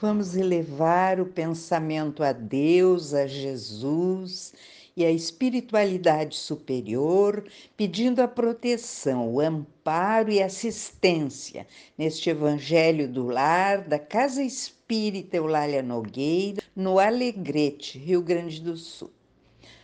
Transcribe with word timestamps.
Vamos 0.00 0.34
elevar 0.34 1.20
o 1.20 1.26
pensamento 1.26 2.22
a 2.22 2.32
Deus, 2.32 3.12
a 3.12 3.26
Jesus 3.26 4.54
e 4.96 5.04
a 5.04 5.10
espiritualidade 5.10 6.38
superior, 6.38 7.44
pedindo 7.76 8.22
a 8.22 8.26
proteção, 8.26 9.30
o 9.30 9.40
amparo 9.40 10.32
e 10.32 10.42
assistência 10.42 11.66
neste 11.98 12.30
Evangelho 12.30 13.06
do 13.12 13.26
Lar 13.26 13.86
da 13.86 13.98
Casa 13.98 14.42
Espírita 14.42 15.36
Eulália 15.36 15.82
Nogueira, 15.82 16.62
no 16.74 16.98
Alegrete, 16.98 17.98
Rio 17.98 18.22
Grande 18.22 18.62
do 18.62 18.78
Sul. 18.78 19.10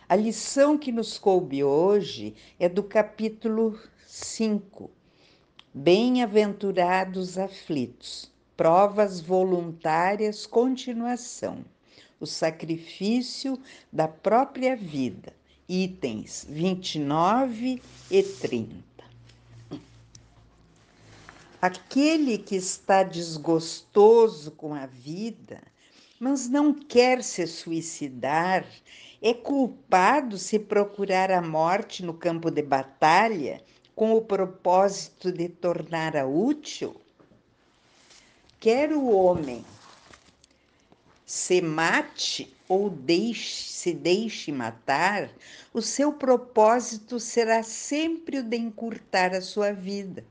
A 0.09 0.15
lição 0.15 0.79
que 0.79 0.91
nos 0.91 1.19
coube 1.19 1.63
hoje 1.63 2.33
é 2.59 2.67
do 2.67 2.81
capítulo 2.81 3.79
5. 4.07 4.89
Bem-aventurados 5.71 7.37
aflitos 7.37 8.35
provas 8.57 9.21
voluntárias, 9.21 10.47
continuação, 10.47 11.63
o 12.19 12.25
sacrifício 12.25 13.57
da 13.93 14.07
própria 14.07 14.75
vida, 14.75 15.31
itens 15.69 16.43
29 16.49 17.79
e 18.09 18.23
30. 18.23 18.87
Aquele 21.61 22.39
que 22.39 22.55
está 22.55 23.03
desgostoso 23.03 24.51
com 24.51 24.73
a 24.73 24.87
vida, 24.87 25.61
mas 26.19 26.49
não 26.49 26.73
quer 26.73 27.23
se 27.23 27.45
suicidar, 27.45 28.65
é 29.21 29.33
culpado 29.33 30.37
se 30.37 30.57
procurar 30.57 31.31
a 31.31 31.41
morte 31.41 32.03
no 32.03 32.13
campo 32.13 32.49
de 32.49 32.63
batalha 32.63 33.63
com 33.95 34.13
o 34.13 34.21
propósito 34.21 35.31
de 35.31 35.49
torná-a 35.49 36.25
útil? 36.25 36.95
Quer 38.59 38.91
o 38.91 39.07
homem 39.09 39.63
se 41.25 41.61
mate 41.61 42.55
ou 42.69 42.89
deixe, 42.89 43.63
se 43.63 43.93
deixe 43.93 44.51
matar, 44.51 45.29
o 45.73 45.81
seu 45.81 46.13
propósito 46.13 47.19
será 47.19 47.63
sempre 47.63 48.39
o 48.39 48.43
de 48.43 48.57
encurtar 48.57 49.33
a 49.33 49.41
sua 49.41 49.73
vida, 49.73 50.25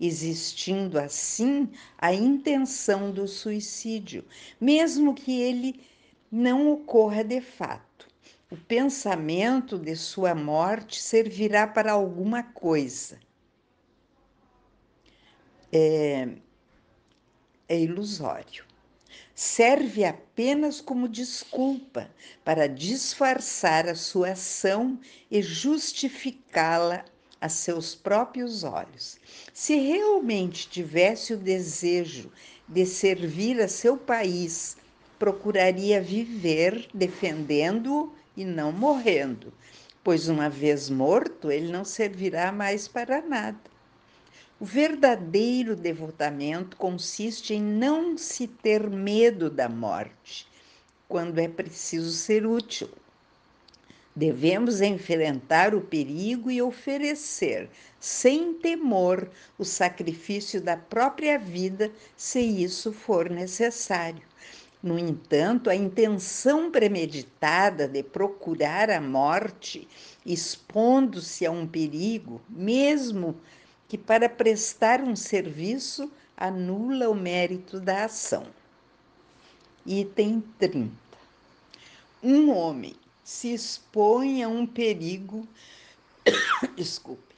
existindo 0.00 0.98
assim 0.98 1.68
a 1.98 2.12
intenção 2.14 3.10
do 3.10 3.28
suicídio, 3.28 4.24
mesmo 4.58 5.14
que 5.14 5.40
ele 5.40 5.80
não 6.30 6.70
ocorra 6.70 7.22
de 7.22 7.40
fato. 7.40 8.08
O 8.50 8.56
pensamento 8.56 9.78
de 9.78 9.94
sua 9.94 10.34
morte 10.34 11.02
servirá 11.02 11.66
para 11.66 11.92
alguma 11.92 12.42
coisa. 12.42 13.18
É, 15.70 16.28
é 17.68 17.78
ilusório. 17.78 18.64
Serve 19.34 20.04
apenas 20.04 20.80
como 20.80 21.08
desculpa 21.08 22.10
para 22.44 22.66
disfarçar 22.66 23.88
a 23.88 23.94
sua 23.94 24.30
ação 24.30 24.98
e 25.30 25.40
justificá-la 25.42 27.04
a 27.40 27.48
seus 27.48 27.94
próprios 27.94 28.64
olhos. 28.64 29.18
Se 29.52 29.76
realmente 29.76 30.68
tivesse 30.68 31.34
o 31.34 31.38
desejo 31.38 32.32
de 32.66 32.84
servir 32.84 33.60
a 33.60 33.68
seu 33.68 33.96
país, 33.96 34.76
procuraria 35.18 36.00
viver 36.00 36.88
defendendo-o 36.92 38.12
e 38.36 38.44
não 38.44 38.72
morrendo, 38.72 39.52
pois 40.02 40.28
uma 40.28 40.48
vez 40.48 40.90
morto, 40.90 41.50
ele 41.50 41.70
não 41.70 41.84
servirá 41.84 42.50
mais 42.50 42.88
para 42.88 43.22
nada. 43.22 43.58
O 44.60 44.64
verdadeiro 44.64 45.76
devotamento 45.76 46.76
consiste 46.76 47.54
em 47.54 47.62
não 47.62 48.18
se 48.18 48.48
ter 48.48 48.90
medo 48.90 49.48
da 49.48 49.68
morte, 49.68 50.48
quando 51.08 51.38
é 51.38 51.46
preciso 51.46 52.10
ser 52.10 52.44
útil. 52.44 52.88
Devemos 54.16 54.80
enfrentar 54.80 55.76
o 55.76 55.80
perigo 55.80 56.50
e 56.50 56.60
oferecer, 56.60 57.70
sem 58.00 58.52
temor, 58.54 59.30
o 59.56 59.64
sacrifício 59.64 60.60
da 60.60 60.76
própria 60.76 61.38
vida, 61.38 61.92
se 62.16 62.40
isso 62.40 62.92
for 62.92 63.30
necessário. 63.30 64.26
No 64.82 64.98
entanto, 64.98 65.70
a 65.70 65.76
intenção 65.76 66.68
premeditada 66.68 67.86
de 67.86 68.02
procurar 68.02 68.90
a 68.90 69.00
morte, 69.00 69.86
expondo-se 70.26 71.46
a 71.46 71.50
um 71.52 71.64
perigo, 71.64 72.40
mesmo 72.48 73.36
que 73.88 73.96
para 73.96 74.28
prestar 74.28 75.00
um 75.00 75.16
serviço 75.16 76.12
anula 76.36 77.08
o 77.08 77.14
mérito 77.14 77.80
da 77.80 78.04
ação. 78.04 78.46
Item 79.86 80.44
30. 80.58 80.92
Um 82.22 82.50
homem 82.50 82.94
se 83.24 83.54
expõe 83.54 84.42
a 84.42 84.48
um 84.48 84.66
perigo, 84.66 85.48
desculpe, 86.76 87.34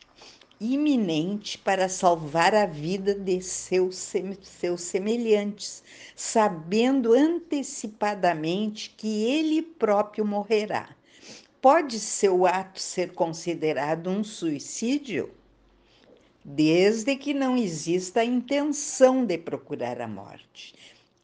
iminente 0.60 1.56
para 1.56 1.89
salvar 1.89 2.55
a 2.55 2.66
vida 2.66 3.15
de 3.15 3.41
seus, 3.41 4.12
seus 4.43 4.81
semelhantes, 4.81 5.84
sabendo 6.16 7.12
antecipadamente 7.12 8.93
que 8.97 9.25
ele 9.25 9.62
próprio 9.62 10.25
morrerá. 10.25 10.89
Pode 11.62 12.00
seu 12.00 12.44
ato 12.44 12.81
ser 12.81 13.12
considerado 13.12 14.10
um 14.10 14.25
suicídio? 14.25 15.40
Desde 16.45 17.17
que 17.17 17.34
não 17.34 17.56
exista 17.56 18.21
a 18.21 18.25
intenção 18.25 19.25
de 19.25 19.37
procurar 19.37 20.01
a 20.01 20.09
morte. 20.09 20.75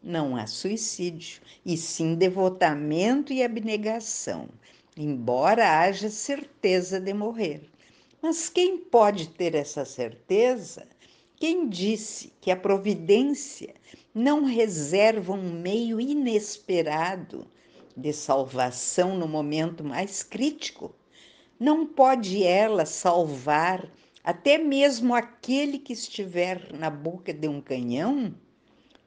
Não 0.02 0.36
há 0.36 0.46
suicídio, 0.46 1.40
e 1.64 1.76
sim 1.76 2.14
devotamento 2.14 3.32
e 3.32 3.42
abnegação, 3.42 4.48
embora 4.96 5.80
haja 5.80 6.10
certeza 6.10 7.00
de 7.00 7.12
morrer. 7.12 7.62
Mas 8.20 8.48
quem 8.48 8.78
pode 8.78 9.28
ter 9.28 9.54
essa 9.54 9.84
certeza? 9.84 10.86
Quem 11.36 11.68
disse 11.68 12.32
que 12.40 12.50
a 12.50 12.56
providência 12.56 13.74
não 14.14 14.44
reserva 14.44 15.32
um 15.32 15.60
meio 15.60 16.00
inesperado 16.00 17.46
de 17.96 18.12
salvação 18.12 19.16
no 19.16 19.26
momento 19.26 19.82
mais 19.82 20.22
crítico? 20.22 20.94
Não 21.58 21.86
pode 21.86 22.42
ela 22.42 22.84
salvar 22.84 23.90
até 24.26 24.58
mesmo 24.58 25.14
aquele 25.14 25.78
que 25.78 25.92
estiver 25.92 26.72
na 26.72 26.90
boca 26.90 27.32
de 27.32 27.46
um 27.46 27.60
canhão, 27.60 28.34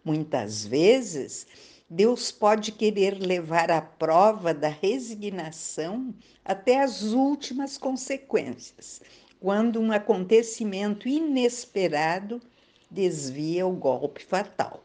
muitas 0.01 0.65
vezes, 0.65 1.45
Deus 1.89 2.31
pode 2.31 2.71
querer 2.71 3.19
levar 3.19 3.69
a 3.69 3.81
prova 3.81 4.53
da 4.53 4.69
resignação 4.69 6.15
até 6.45 6.81
as 6.81 7.01
últimas 7.01 7.77
consequências, 7.77 9.01
quando 9.41 9.81
um 9.81 9.91
acontecimento 9.91 11.05
inesperado 11.05 12.41
desvia 12.89 13.67
o 13.67 13.73
golpe 13.73 14.23
fatal. 14.23 14.81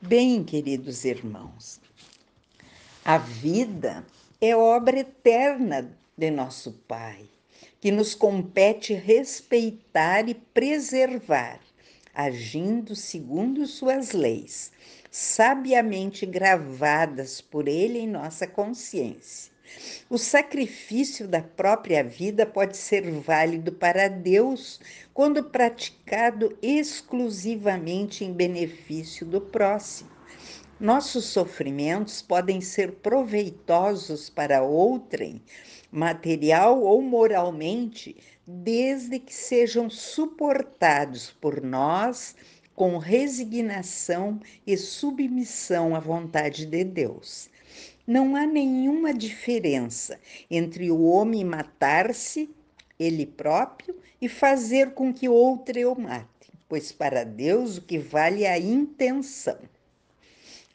Bem, 0.00 0.42
queridos 0.42 1.04
irmãos, 1.04 1.78
a 3.04 3.18
vida 3.18 4.06
é 4.40 4.56
obra 4.56 5.00
eterna 5.00 5.94
de 6.16 6.30
nosso 6.30 6.72
Pai 6.88 7.33
que 7.84 7.92
nos 7.92 8.14
compete 8.14 8.94
respeitar 8.94 10.26
e 10.26 10.32
preservar, 10.32 11.60
agindo 12.14 12.96
segundo 12.96 13.66
suas 13.66 14.12
leis, 14.12 14.72
sabiamente 15.10 16.24
gravadas 16.24 17.42
por 17.42 17.68
ele 17.68 17.98
em 17.98 18.08
nossa 18.08 18.46
consciência. 18.46 19.52
O 20.08 20.16
sacrifício 20.16 21.28
da 21.28 21.42
própria 21.42 22.02
vida 22.02 22.46
pode 22.46 22.78
ser 22.78 23.02
válido 23.20 23.70
para 23.70 24.08
Deus 24.08 24.80
quando 25.12 25.44
praticado 25.44 26.56
exclusivamente 26.62 28.24
em 28.24 28.32
benefício 28.32 29.26
do 29.26 29.42
próximo. 29.42 30.08
Nossos 30.80 31.26
sofrimentos 31.26 32.22
podem 32.22 32.62
ser 32.62 32.92
proveitosos 32.92 34.30
para 34.30 34.62
outrem 34.62 35.42
material 35.94 36.82
ou 36.82 37.00
moralmente, 37.00 38.16
desde 38.44 39.20
que 39.20 39.32
sejam 39.32 39.88
suportados 39.88 41.30
por 41.40 41.62
nós 41.62 42.34
com 42.74 42.98
resignação 42.98 44.40
e 44.66 44.76
submissão 44.76 45.94
à 45.94 46.00
vontade 46.00 46.66
de 46.66 46.82
Deus. 46.82 47.48
Não 48.04 48.34
há 48.34 48.44
nenhuma 48.44 49.14
diferença 49.14 50.18
entre 50.50 50.90
o 50.90 51.04
homem 51.04 51.44
matar-se 51.44 52.50
ele 52.98 53.24
próprio 53.24 53.96
e 54.20 54.28
fazer 54.28 54.94
com 54.94 55.14
que 55.14 55.28
outro 55.28 55.92
o 55.92 56.00
mate, 56.00 56.52
pois 56.68 56.90
para 56.90 57.24
Deus 57.24 57.78
o 57.78 57.82
que 57.82 58.00
vale 58.00 58.42
é 58.42 58.52
a 58.52 58.58
intenção 58.58 59.58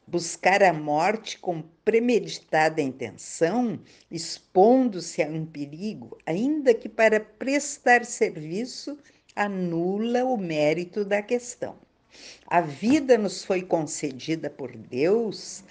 buscar 0.09 0.63
a 0.63 0.73
morte 0.73 1.37
com 1.37 1.61
premeditada 1.85 2.81
intenção, 2.81 3.79
expondo-se 4.09 5.21
a 5.21 5.27
um 5.27 5.45
perigo, 5.45 6.17
ainda 6.25 6.73
que 6.73 6.89
para 6.89 7.19
prestar 7.19 8.03
serviço, 8.03 8.97
anula 9.35 10.25
o 10.25 10.35
mérito 10.35 11.05
da 11.05 11.21
questão. 11.21 11.75
A 12.47 12.59
vida 12.59 13.17
nos 13.17 13.45
foi 13.45 13.61
concedida 13.61 14.49
por 14.49 14.75
Deus, 14.75 15.63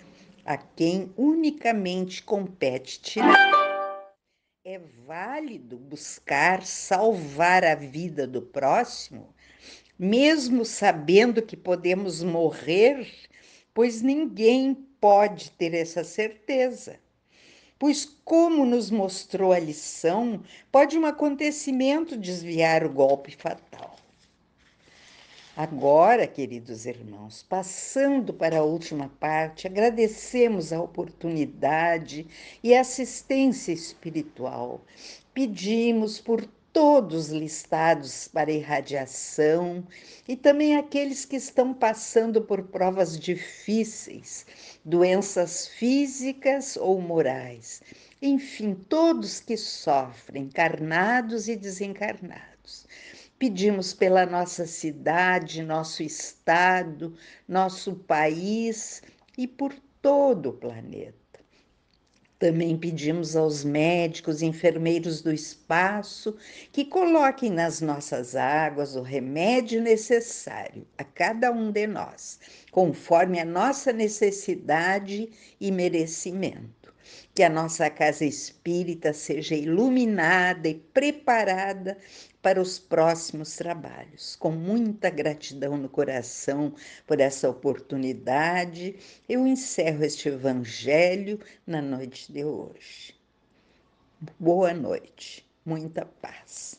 a 0.45 0.57
quem 0.57 1.13
unicamente 1.17 2.23
compete 2.23 3.01
tirar. 3.01 3.49
É 4.65 4.81
válido 5.05 5.77
buscar 5.77 6.65
salvar 6.65 7.65
a 7.65 7.75
vida 7.75 8.27
do 8.27 8.41
próximo, 8.41 9.35
mesmo 9.99 10.65
sabendo 10.65 11.43
que 11.43 11.57
podemos 11.57 12.23
morrer, 12.23 13.07
pois 13.79 14.03
ninguém 14.03 14.75
pode 15.01 15.53
ter 15.53 15.73
essa 15.73 16.03
certeza. 16.03 16.99
Pois, 17.79 18.05
como 18.25 18.67
nos 18.67 18.91
mostrou 18.91 19.53
a 19.53 19.59
lição, 19.61 20.43
pode 20.73 20.99
um 20.99 21.07
acontecimento 21.07 22.17
desviar 22.17 22.85
o 22.85 22.91
golpe 22.91 23.37
fatal. 23.37 23.95
Agora, 25.57 26.27
queridos 26.27 26.87
irmãos, 26.87 27.47
passando 27.49 28.35
para 28.35 28.59
a 28.59 28.65
última 28.65 29.13
parte, 29.21 29.69
agradecemos 29.69 30.73
a 30.73 30.83
oportunidade 30.83 32.27
e 32.65 32.75
a 32.75 32.81
assistência 32.81 33.71
espiritual. 33.71 34.81
Pedimos 35.33 36.21
por 36.21 36.45
todos 36.73 37.29
listados 37.29 38.29
para 38.29 38.53
irradiação 38.53 39.87
e 40.27 40.37
também 40.37 40.77
aqueles 40.77 41.25
que 41.25 41.37
estão 41.37 41.73
passando 41.75 42.43
por 42.43 42.63
provas 42.65 43.19
difíceis, 43.19 44.47
doenças 44.85 45.67
físicas 45.67 46.77
ou 46.77 47.01
morais, 47.01 47.83
enfim, 48.21 48.75
todos 48.75 49.41
que 49.41 49.57
sofrem, 49.57 50.45
encarnados 50.45 51.49
e 51.49 51.57
desencarnados. 51.57 52.87
Pedimos 53.39 53.95
pela 53.95 54.27
nossa 54.27 54.67
cidade, 54.67 55.63
nosso 55.63 56.03
estado, 56.03 57.15
nosso 57.47 57.95
país 57.95 59.03
e 59.37 59.47
por 59.47 59.73
todo 60.03 60.51
o 60.51 60.53
planeta. 60.55 61.28
Também 62.39 62.77
pedimos 62.79 63.35
aos 63.35 63.65
médicos, 63.65 64.43
enfermeiros 64.43 65.21
do 65.21 65.33
espaço 65.33 66.37
que 66.71 66.85
coloquem 66.85 67.51
nas 67.51 67.81
nossas 67.81 68.37
águas 68.37 68.95
o 68.95 69.03
remédio 69.03 69.83
necessário 69.83 70.87
a 70.97 71.03
cada 71.03 71.51
um 71.51 71.73
de 71.73 71.87
nós, 71.89 72.39
conforme 72.71 73.41
a 73.41 73.45
nossa 73.45 73.93
necessidade 73.93 75.29
e 75.61 75.73
merecimento 75.73 76.78
que 77.35 77.43
a 77.43 77.49
nossa 77.49 77.89
casa 77.91 78.25
espírita 78.25 79.13
seja 79.13 79.55
iluminada 79.55 80.69
e 80.69 80.75
preparada 80.75 81.97
para 82.43 82.61
os 82.61 82.79
próximos 82.79 83.57
trabalhos. 83.57 84.37
Com 84.37 84.51
muita 84.51 85.11
gratidão 85.11 85.77
no 85.77 85.89
coração 85.89 86.75
por 87.07 87.21
essa 87.21 87.49
oportunidade, 87.49 88.97
eu 89.29 89.47
encerro 89.47 90.05
este 90.05 90.29
evangelho 90.29 91.41
na 91.67 91.83
noite 91.83 92.33
de 92.33 92.45
hoje. 92.45 93.15
Boa 94.39 94.73
noite, 94.75 95.49
muita 95.65 96.05
paz. 96.05 96.78